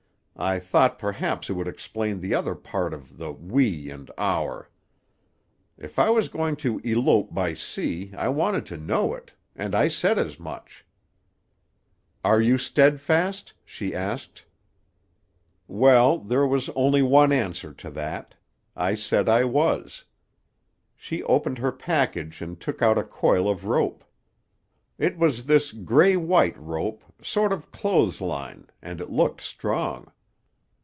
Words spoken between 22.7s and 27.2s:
out a coil of rope. It was this gray white rope,